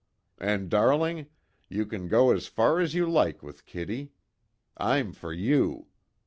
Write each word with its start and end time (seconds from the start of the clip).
And, 0.39 0.67
darling, 0.67 1.27
you 1.69 1.85
can 1.85 2.07
go 2.07 2.31
as 2.31 2.47
far 2.47 2.79
as 2.79 2.95
you 2.95 3.07
like 3.07 3.43
with 3.43 3.67
Kitty. 3.67 4.13
I'm 4.75 5.11
for 5.13 5.31
you. 5.31 5.89